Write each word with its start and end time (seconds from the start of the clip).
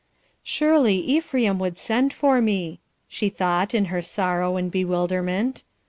"Surely, 0.41 0.95
Ephraim 0.97 1.59
would 1.59 1.77
send 1.77 2.11
for 2.11 2.41
me," 2.41 2.79
she 3.07 3.29
thought 3.29 3.75
in 3.75 3.85
her 3.93 4.01
sorrow 4.01 4.57
and 4.57 4.71
bewilderment. 4.71 5.63